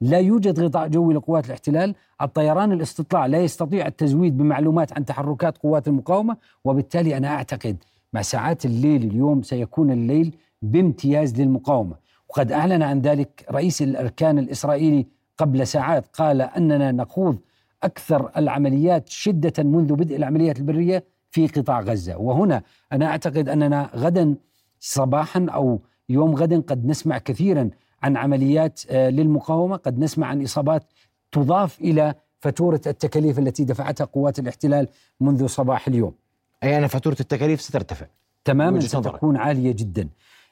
[0.00, 5.88] لا يوجد غطاء جوي لقوات الاحتلال الطيران الاستطلاع لا يستطيع التزويد بمعلومات عن تحركات قوات
[5.88, 7.76] المقاومة وبالتالي أنا أعتقد
[8.12, 11.96] مع ساعات الليل اليوم سيكون الليل بامتياز للمقاومة.
[12.28, 15.06] وقد أعلن عن ذلك رئيس الأركان الإسرائيلي
[15.38, 17.38] قبل ساعات قال أننا نخوض
[17.82, 22.16] أكثر العمليات شدة منذ بدء العمليات البرية في قطاع غزة.
[22.16, 24.34] وهنا أنا أعتقد أننا غدا
[24.80, 27.70] صباحا أو يوم غد قد نسمع كثيرا
[28.02, 30.84] عن عمليات آه، للمقاومة قد نسمع عن إصابات
[31.32, 34.88] تضاف إلى فاتورة التكاليف التي دفعتها قوات الاحتلال
[35.20, 36.14] منذ صباح اليوم.
[36.62, 38.06] أي أن فاتورة التكاليف سترتفع.
[38.44, 40.08] تماما ستكون عالية جدا.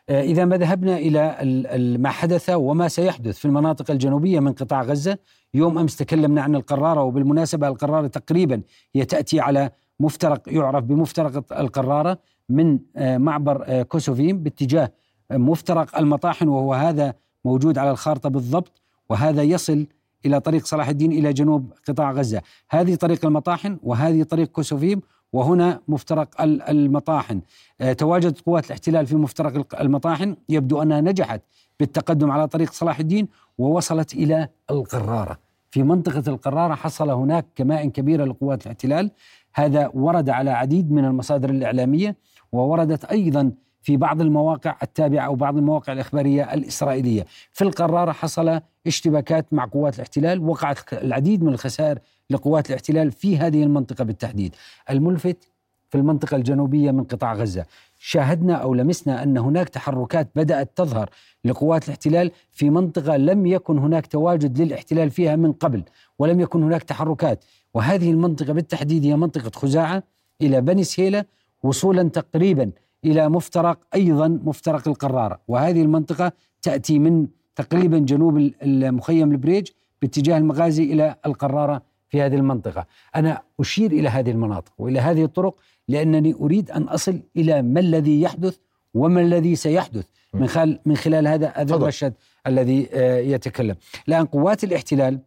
[0.08, 5.18] آه، إذا ما ذهبنا إلى ما حدث وما سيحدث في المناطق الجنوبية من قطاع غزة.
[5.54, 8.62] يوم أمس تكلمنا عن القرارة وبالمناسبة القرارة تقريبا
[8.94, 9.70] هي تأتي على
[10.00, 12.18] مفترق يعرف بمفترق القرارة
[12.48, 14.92] من آه، معبر آه، كوسوفيم باتجاه
[15.30, 19.86] مفترق المطاحن وهو هذا موجود على الخارطة بالضبط وهذا يصل
[20.26, 22.42] إلى طريق صلاح الدين إلى جنوب قطاع غزة.
[22.70, 25.00] هذه طريق المطاحن وهذه طريق كوسوفيم
[25.32, 27.40] وهنا مفترق المطاحن.
[27.80, 30.36] آه، تواجدت قوات الاحتلال في مفترق المطاحن.
[30.48, 31.42] يبدو أنها نجحت
[31.80, 35.38] بالتقدم على طريق صلاح الدين ووصلت إلى القرارة.
[35.70, 39.10] في منطقة القرارة حصل هناك كمائن كبيرة لقوات الاحتلال.
[39.54, 42.16] هذا ورد على عديد من المصادر الإعلامية
[42.52, 47.26] ووردت أيضا في بعض المواقع التابعة أو بعض المواقع الإخبارية الإسرائيلية.
[47.52, 51.98] في القرارة حصل اشتباكات مع قوات الاحتلال وقعت العديد من الخسائر
[52.30, 54.54] لقوات الاحتلال في هذه المنطقة بالتحديد.
[54.90, 55.48] الملفت
[55.90, 57.66] في المنطقة الجنوبية من قطاع غزة.
[57.98, 61.10] شاهدنا أو لمسنا أن هناك تحركات بدأت تظهر
[61.44, 65.82] لقوات الاحتلال في منطقة لم يكن هناك تواجد للاحتلال فيها من قبل
[66.18, 67.44] ولم يكن هناك تحركات.
[67.74, 70.02] وهذه المنطقة بالتحديد هي منطقة خزاعة
[70.42, 71.24] إلى بني سهيلة
[71.62, 72.70] وصولا تقريبا
[73.04, 76.32] إلى مفترق أيضا مفترق القرارة وهذه المنطقة
[76.62, 79.68] تأتي من تقريبا جنوب المخيم البريج
[80.02, 82.86] باتجاه المغازي إلى القرارة في هذه المنطقة.
[83.16, 85.54] أنا أشير إلى هذه المناطق وإلى هذه الطرق
[85.88, 88.56] لأنني أريد أن أصل إلى ما الذي يحدث
[88.94, 92.14] وما الذي سيحدث من خلال من خلال هذا هذا المشهد
[92.46, 93.76] الذي آه، يتكلم.
[94.08, 95.18] الآن قوات الاحتلال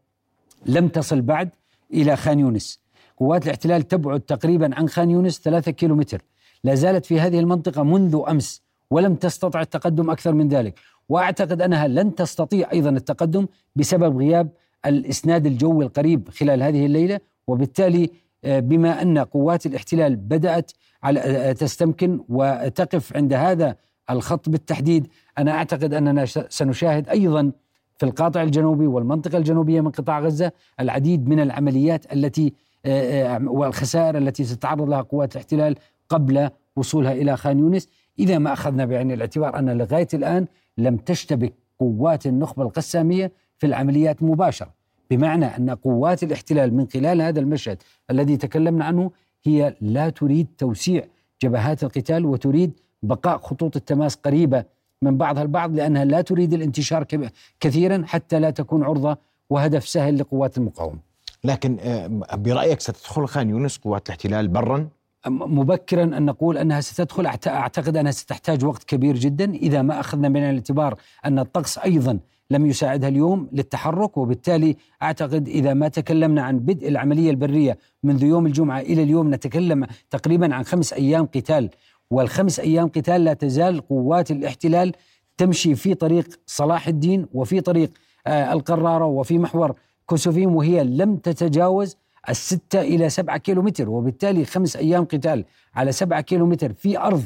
[0.65, 1.49] لم تصل بعد
[1.93, 2.79] إلى خان يونس.
[3.17, 6.21] قوات الاحتلال تبعد تقريبا عن خان يونس ثلاثة كيلومتر.
[6.63, 10.79] لا زالت في هذه المنطقة منذ أمس ولم تستطع التقدم أكثر من ذلك.
[11.09, 14.49] وأعتقد أنها لن تستطيع أيضا التقدم بسبب غياب
[14.85, 18.09] الإسناد الجوي القريب خلال هذه الليلة وبالتالي
[18.45, 20.71] آه، بما أن قوات الاحتلال بدأت
[21.03, 23.75] على آه، تستمكن وتقف عند هذا
[24.09, 27.51] الخط بالتحديد أنا أعتقد أننا سنشاهد أيضا
[27.97, 32.53] في القاطع الجنوبي والمنطقة الجنوبية من قطاع غزة العديد من العمليات التي
[32.85, 35.75] آه، والخسائر التي ستتعرض لها قوات الاحتلال
[36.13, 37.89] قبل وصولها إلى خان يونس.
[38.19, 40.47] إذا ما أخذنا بعين الاعتبار أن لغاية الآن
[40.77, 44.73] لم تشتبك قوات النخبة القسامية في العمليات مباشرة.
[45.11, 49.11] بمعنى أن قوات الاحتلال من خلال هذا المشهد الذي تكلمنا عنه
[49.43, 51.03] هي لا تريد توسيع
[51.43, 54.63] جبهات القتال وتريد بقاء خطوط التماس قريبة
[55.01, 57.05] من بعضها البعض لأنها لا تريد الانتشار
[57.59, 59.17] كثيرا حتى لا تكون عرضة
[59.49, 60.99] وهدف سهل لقوات المقاومة.
[61.43, 64.87] لكن آه، برأيك ستدخل خان يونس قوات الاحتلال برا؟
[65.27, 67.25] مبكرا أن نقول أنها ستدخل.
[67.47, 69.53] أعتقد أنها ستحتاج وقت كبير جدا.
[69.53, 72.19] إذا ما أخذنا من الاعتبار أن الطقس أيضا
[72.51, 78.45] لم يساعدها اليوم للتحرك وبالتالي أعتقد إذا ما تكلمنا عن بدء العملية البرية منذ يوم
[78.45, 81.69] الجمعة إلى اليوم نتكلم تقريبا عن خمس أيام قتال.
[82.11, 84.91] والخمس أيام قتال لا تزال قوات الاحتلال
[85.37, 87.91] تمشي في طريق صلاح الدين وفي طريق
[88.27, 91.97] آه، القرارة وفي محور كوسوفيم وهي لم تتجاوز
[92.29, 97.23] الستة إلى سبعة كيلو متر وبالتالي خمس أيام قتال على سبعة كيلو متر في أرض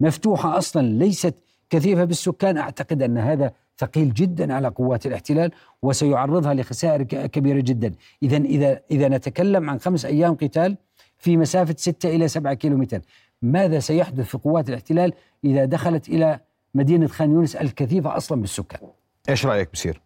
[0.00, 1.34] مفتوحة أصلا ليست
[1.70, 2.58] كثيفة بالسكان.
[2.58, 5.50] أعتقد أن هذا ثقيل جدا على قوات الاحتلال
[5.82, 7.94] وسيعرضها لخسائر كبيرة جدا.
[8.22, 10.76] إذا إذا إذا نتكلم عن خمس أيام قتال
[11.18, 13.00] في مسافة ستة إلى سبعة كيلو متر
[13.42, 15.12] ماذا سيحدث في قوات الاحتلال
[15.44, 16.40] إذا دخلت إلى
[16.74, 18.80] مدينة خان يونس الكثيفة أصلا بالسكان؟
[19.28, 20.00] إيش رأيك بصير؟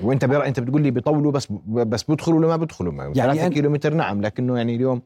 [0.00, 3.70] وانت برأي انت بتقول لي بيطولوا بس بس بيدخلوا ولا ما بيدخلوا؟ يعني ثلاثة كيلو
[3.70, 5.02] متر نعم لكنه يعني اليوم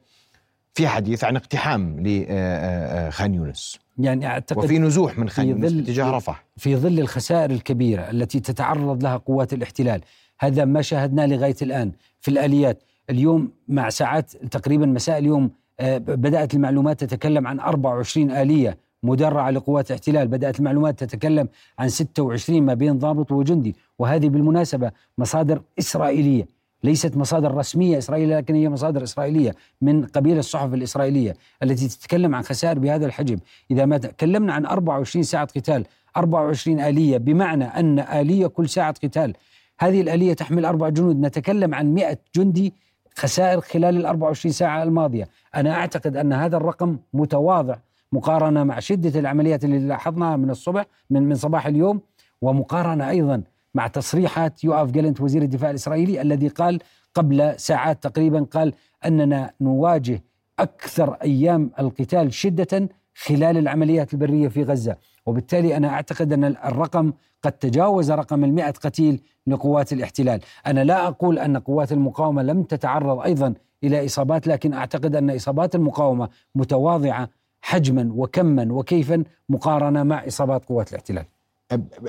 [0.75, 3.79] في حديث عن اقتحام لخان يونس.
[3.99, 6.45] يعني أعتقد وفي نزوح من خان يونس ظل- باتجاه رفح.
[6.57, 10.01] في ظل الخسائر الكبيرة التي تتعرض لها قوات الاحتلال
[10.41, 12.83] هذا ما شاهدناه لغاية الآن في الآليات.
[13.11, 18.77] اليوم مع ساعات تقريبا مساء اليوم آه، بدأت المعلومات تتكلم عن 24 آلية.
[19.07, 20.29] مدرعة لقوات الاحتلال.
[20.29, 26.57] بدأت المعلومات تتكلم عن 26 ما بين ضابط وجندي وهذه بالمناسبة مصادر إسرائيلية.
[26.85, 32.43] ليست مصادر رسمية إسرائيلية لكن هي مصادر إسرائيلية من قبيل الصحف الإسرائيلية التي تتكلم عن
[32.43, 33.39] خسائر بهذا الحجم.
[33.71, 35.85] إذا ما تكلمنا عن 24 ساعة قتال
[36.17, 39.35] 24 آلية بمعنى أن آلية كل ساعة قتال.
[39.79, 41.21] هذه الآلية تحمل أربع جنود.
[41.21, 42.73] نتكلم عن 100 جندي
[43.17, 45.29] خسائر خلال ال 24 ساعة الماضية.
[45.55, 47.77] أنا أعتقد أن هذا الرقم متواضع
[48.13, 52.01] مقارنة مع شدة العمليات اللي لاحظناها من الصبح من من صباح اليوم
[52.43, 53.43] ومقارنة أيضا
[53.75, 56.79] مع تصريحات يوآف جالنت وزير الدفاع الإسرائيلي الذي قال
[57.15, 58.73] قبل ساعات تقريبا قال
[59.05, 60.23] أننا نواجه
[60.59, 64.97] أكثر أيام القتال شدة خلال العمليات البرية في غزة.
[65.27, 70.41] وبالتالي أنا أعتقد أن الرقم قد تجاوز رقم المئة قتيل لقوات الاحتلال.
[70.67, 75.75] أنا لا أقول أن قوات المقاومة لم تتعرض أيضا إلى إصابات لكن أعتقد أن إصابات
[75.75, 77.29] المقاومة متواضعة
[77.61, 81.25] حجما وكما وكيفا مقارنة مع إصابات قوات الاحتلال.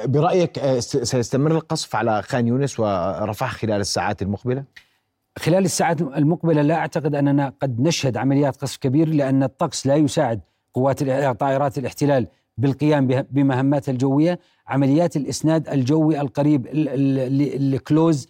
[0.06, 4.64] برأيك آه، سيستمر القصف على خان يونس ورفح خلال الساعات المقبلة؟
[5.38, 10.40] خلال الساعات المقبلة لا أعتقد أننا قد نشهد عمليات قصف كبير لأن الطقس لا يساعد
[10.74, 14.40] قوات الع- طائرات الاحتلال بالقيام بمهماتها الجوية.
[14.68, 18.28] عمليات الإسناد الجوي القريب ال close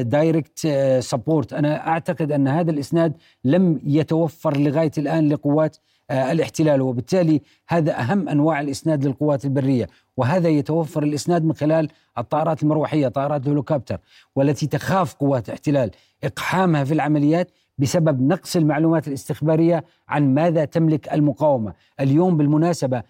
[0.00, 0.68] direct
[1.00, 3.12] support أنا أعتقد أن هذا الإسناد
[3.44, 6.80] لم يتوفر لغاية الآن لقوات آه، الاحتلال.
[6.82, 13.46] وبالتالي هذا أهم أنواع الإسناد للقوات البرية وهذا يتوفر الإسناد من خلال الطائرات المروحية طائرات
[13.46, 13.98] الهليكوبتر
[14.36, 15.90] والتي تخاف قوات الاحتلال
[16.24, 21.72] إقحامها في العمليات بسبب نقص المعلومات الاستخبارية عن ماذا تملك المقاومة.
[22.00, 23.02] اليوم بالمناسبة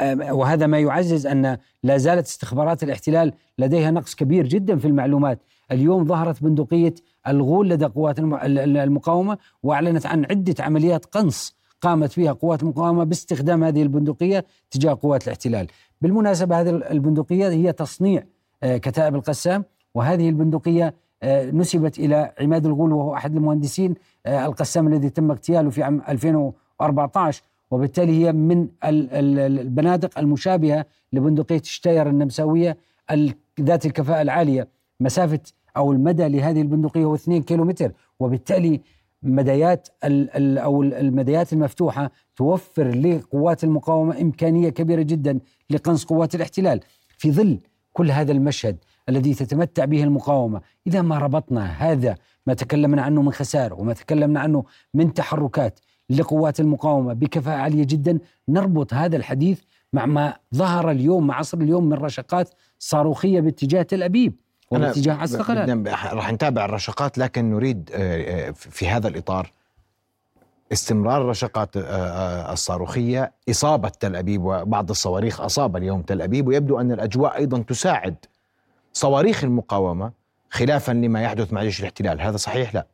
[0.00, 5.38] آه، وهذا ما يعزز أن لا زالت استخبارات الاحتلال لديها نقص كبير جدا في المعلومات.
[5.72, 6.94] اليوم ظهرت بندقية
[7.28, 12.62] الغول لدى قوات الم- ال- ال- المقاومة وأعلنت عن عدة عمليات قنص قامت فيها قوات
[12.62, 15.66] المقاومة باستخدام هذه البندقية تجاه قوات الاحتلال.
[16.00, 18.22] بالمناسبة هذه البندقية هي تصنيع
[18.62, 19.64] آه، كتائب القسام
[19.94, 23.94] وهذه البندقية آه، نسبت إلى عماد الغول وهو أحد المهندسين
[24.26, 30.86] آه، القسام الذي تم اغتياله في عام 2014 وبالتالي هي من ال- ال- البنادق المشابهة
[31.12, 32.76] لبندقية شتاير النمساوية
[33.10, 34.68] ال- ذات الكفاءة العالية.
[35.00, 35.40] مسافة
[35.76, 38.80] أو المدى لهذه البندقية هو 2 كيلومتر وبالتالي
[39.22, 45.38] مديات ال- ال- أو المديات المفتوحة توفر لقوات المقاومة إمكانية كبيرة جدا
[45.70, 46.80] لقنص قوات الاحتلال.
[47.18, 47.58] في ظل
[47.92, 48.76] كل هذا المشهد
[49.08, 52.14] الذي تتمتع به المقاومة إذا ما ربطنا هذا
[52.46, 55.80] ما تكلمنا عنه من خسائر وما تكلمنا عنه من تحركات
[56.10, 59.60] لقوات المقاومة بكفاءة عالية جدا نربط هذا الحديث
[59.92, 64.34] مع ما ظهر اليوم مع عصر اليوم من رشقات صاروخية باتجاه تل أبيب.
[64.76, 69.52] أنا وباتجاه عسقلان بدنا- راح نتابع الرشقات لكن نريد آه، آه، في هذا الإطار
[70.72, 76.92] استمرار الرشقات آه، الصاروخية إصابة تل أبيب وبعض الصواريخ أصاب اليوم تل أبيب ويبدو أن
[76.92, 78.14] الأجواء أيضا تساعد
[78.92, 80.12] صواريخ المقاومة
[80.50, 82.20] خلافا لما يحدث مع جيش الاحتلال.
[82.20, 82.86] هذا صحيح؟ لا.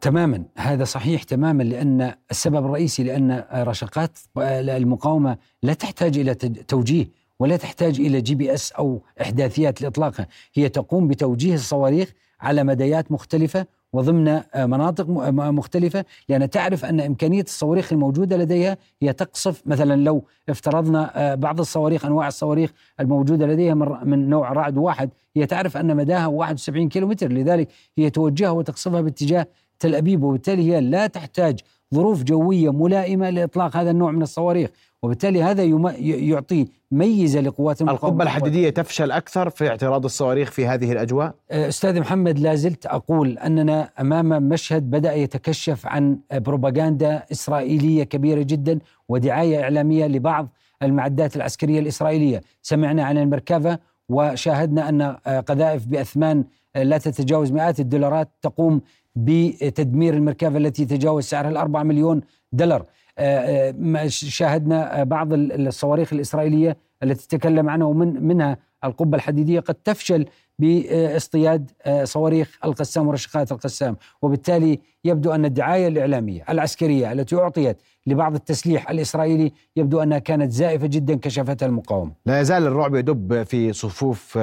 [0.00, 7.06] تماما هذا صحيح تماما لأن السبب الرئيسي لأن رشقات المقاومة لا تحتاج إلى تج- توجيه
[7.40, 14.28] ولا تحتاج إلى GPS أو إحداثيات لإطلاقها، هي تقوم بتوجيه الصواريخ على مديات مختلفة وضمن
[14.28, 19.62] آه، مناطق م- م- مختلفة لأن تعرف أن إمكانية الصواريخ الموجودة لديها هي تقصف.
[19.66, 25.46] مثلا لو افترضنا آه، بعض الصواريخ أنواع الصواريخ الموجودة لديها من نوع رعد واحد هي
[25.46, 27.68] تعرف أن مداها 71 كيلومتر لذلك
[27.98, 29.46] هي توجهها وتقصفها باتجاه
[29.78, 31.60] تل أبيب وبالتالي هي لا تحتاج
[31.94, 34.70] ظروف جوية ملائمة لإطلاق هذا النوع من الصواريخ.
[35.06, 35.62] وبالتالي هذا
[36.00, 38.08] يعطي ميزة لقوات المقاومة.
[38.08, 43.38] القبة الحديدية تفشل أكثر في اعتراض الصواريخ في هذه الأجواء؟ أستاذ محمد لا زلت أقول
[43.38, 50.48] أننا أمام مشهد بدأ يتكشف عن بروباغندا إسرائيلية كبيرة جدا ودعاية إعلامية لبعض
[50.82, 55.02] المعدات العسكرية الإسرائيلية، سمعنا عن المركبة وشاهدنا أن
[55.40, 56.44] قذائف بأثمان
[56.76, 58.80] لا تتجاوز مئات الدولارات تقوم
[59.16, 62.20] بتدمير المركبة التي تجاوز سعرها الأربعة مليون
[62.52, 62.84] دولار.
[63.18, 69.60] آه، آه، شاهدنا آه، بعض ال- الصواريخ الإسرائيلية التي تكلم عنها ومن منها القبة الحديدية
[69.60, 70.26] قد تفشل
[70.58, 71.70] باصطياد
[72.04, 73.96] صواريخ القسام ورشقات القسام.
[74.22, 77.76] وبالتالي يبدو أن الدعاية الإعلامية العسكرية التي أعطيت
[78.06, 82.12] لبعض التسليح الإسرائيلي يبدو أنها كانت زائفة جدا كشفتها المقاومة.
[82.26, 84.38] لا يزال الرعب يدب في صفوف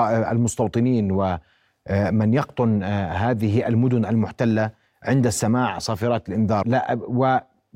[0.00, 4.70] المستوطنين ومن يقطن هذه المدن المحتلة
[5.02, 6.68] عند السماع صافرات الإنذار.
[6.68, 6.98] لا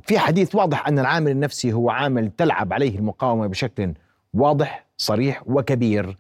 [0.05, 3.93] وفي حديث واضح أن العامل النفسي هو عامل تلعب عليه المقاومة بشكل
[4.35, 6.17] واضح صريح وكبير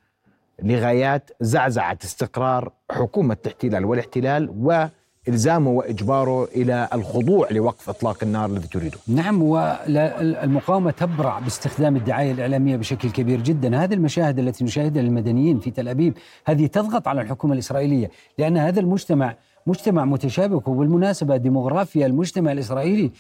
[0.62, 4.50] لغايات زعزعة استقرار حكومة الاحتلال والاحتلال
[5.28, 8.98] وإلزامه وإجباره إلى الخضوع لوقف إطلاق النار الذي تريده.
[9.08, 15.70] نعم والمقاومة تبرع باستخدام الدعاية الإعلامية بشكل كبير جدا، هذه المشاهد التي نشاهدها للمدنيين في
[15.70, 19.34] تل أبيب هذه تضغط على الحكومة الإسرائيلية لأن هذا المجتمع
[19.66, 23.10] مجتمع متشابك وبالمناسبة ديموغرافيا المجتمع الإسرائيلي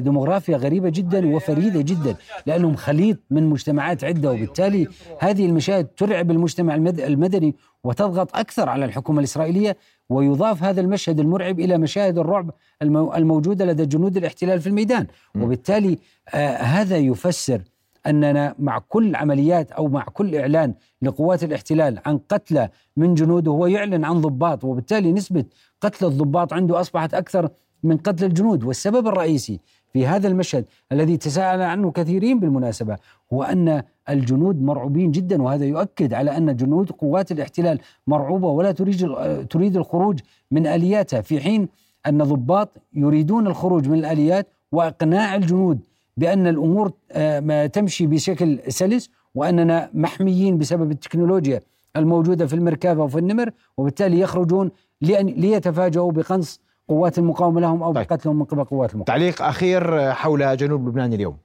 [0.00, 4.88] ديموغرافيا غريبة جدا وفريدة جدا لأنهم خليط من مجتمعات عدة وبالتالي
[5.20, 9.76] هذه المشاهد ترعب المجتمع المدني وتضغط أكثر على الحكومة الإسرائيلية
[10.08, 12.50] ويضاف هذا المشهد المرعب إلى مشاهد الرعب
[12.82, 15.06] الموجودة لدى جنود الاحتلال في الميدان.
[15.36, 15.98] وبالتالي
[16.34, 17.60] آه هذا يفسر
[18.06, 23.66] أننا مع كل عمليات أو مع كل إعلان لقوات الاحتلال عن قتلى من جنوده هو
[23.66, 25.44] يعلن عن ضباط وبالتالي نسبة
[25.80, 27.48] قتل الضباط عنده أصبحت أكثر
[27.82, 28.64] من قتل الجنود.
[28.64, 29.60] والسبب الرئيسي
[29.92, 32.96] في هذا المشهد الذي تساءل عنه كثيرين بالمناسبة
[33.32, 39.14] هو أن الجنود مرعوبين جدا وهذا يؤكد على أن جنود قوات الاحتلال مرعوبة ولا تريد
[39.50, 41.68] تريد الخروج من آلياتها في حين
[42.06, 45.78] أن ضباط يريدون الخروج من الآليات وإقناع الجنود.
[46.16, 51.60] بأن الأمور آه، تمشي بشكل سلس وأننا محميين بسبب التكنولوجيا
[51.96, 58.06] الموجودة في المركبه وفي النمر وبالتالي يخرجون لأن ليتفاجئوا بقنص قوات المقاومة لهم أو طيب.
[58.06, 59.04] بقتلهم من قبل قوات المقاومة.
[59.04, 61.36] تعليق أخير حول جنوب لبنان اليوم.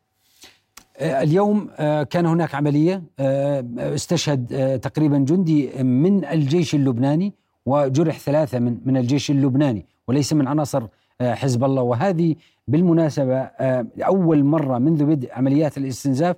[0.98, 3.04] آه، اليوم آه، كان هناك عملية
[3.80, 7.34] استشهد تقريبا جندي من الجيش اللبناني
[7.66, 10.84] وجرح ثلاثة من من الجيش اللبناني وليس من عناصر
[11.22, 12.36] حزب الله وهذه
[12.70, 16.36] بالمناسبة آه، أول مرة منذ بدء عمليات الاستنزاف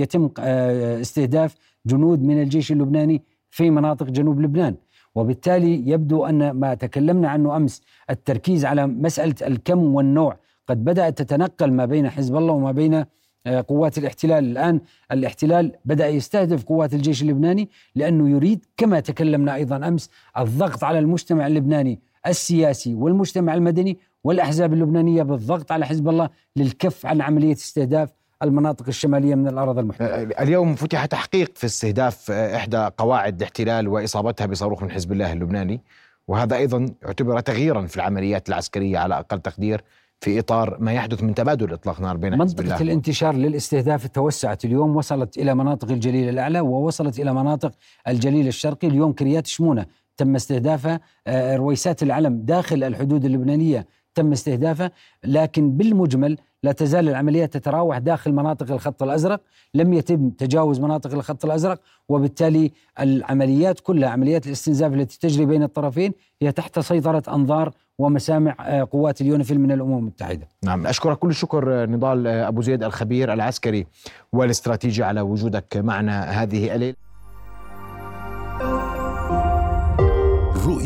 [0.00, 1.54] يتم آه، استهداف
[1.86, 4.74] جنود من الجيش اللبناني في مناطق جنوب لبنان.
[5.14, 11.72] وبالتالي يبدو أن ما تكلمنا عنه أمس التركيز على مسألة الكم والنوع قد بدأت تتنقل
[11.72, 13.04] ما بين حزب الله وما بين
[13.46, 14.44] آه، قوات الاحتلال.
[14.44, 14.80] الآن
[15.12, 21.46] الاحتلال بدأ يستهدف قوات الجيش اللبناني لأنه يريد كما تكلمنا أيضا أمس الضغط على المجتمع
[21.46, 28.10] اللبناني السياسي والمجتمع المدني والأحزاب اللبنانية بالضغط على حزب الله للكف عن عملية استهداف
[28.42, 30.06] المناطق الشمالية من الأراضي المحتله.
[30.06, 35.32] أه، اليوم فتح تحقيق في استهداف أه، إحدى قواعد الاحتلال وإصابتها بصاروخ من حزب الله
[35.32, 35.80] اللبناني
[36.28, 39.84] وهذا أيضا يعتبر تغييرا في العمليات العسكرية على أقل تقدير
[40.20, 44.64] في إطار ما يحدث من تبادل إطلاق نار بين حزب الله منطقه الانتشار للاستهداف توسعت
[44.64, 47.72] اليوم وصلت إلى مناطق الجليل الأعلى ووصلت إلى مناطق
[48.08, 49.86] الجليل الشرقي اليوم كريات شمونة
[50.20, 54.90] تم استهدافها أه، رويسات العلم داخل الحدود اللبنانية تم استهدافه
[55.24, 59.40] لكن بالمجمل لا تزال العمليات تتراوح داخل مناطق الخط الأزرق،
[59.74, 66.12] لم يتم تجاوز مناطق الخط الأزرق وبالتالي العمليات كلها عمليات الاستنزاف التي تجري بين الطرفين
[66.42, 70.48] هي تحت سيطرة أنظار ومسامع آه، قوات اليونيفيل من الأمم المتحدة.
[70.64, 73.86] نعم أشكرك كل الشكر نضال آه، أبو زيد الخبير العسكري
[74.32, 77.09] والاستراتيجي على وجودك معنا هذه الليلة.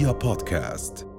[0.04, 1.13] رؤيا بودكاست